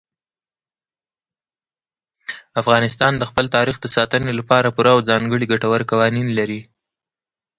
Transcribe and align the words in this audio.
افغانستان 2.61 3.13
د 3.17 3.23
خپل 3.29 3.45
تاریخ 3.55 3.75
د 3.81 3.85
ساتنې 3.95 4.33
لپاره 4.39 4.73
پوره 4.75 4.91
او 4.95 4.99
ځانګړي 5.09 5.45
ګټور 5.53 5.81
قوانین 5.91 6.27
لري. 6.39 6.61